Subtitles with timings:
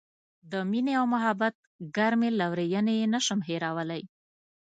[0.51, 1.55] د مینې او محبت
[1.97, 4.03] ګرمې لورینې یې نه شم هیرولای.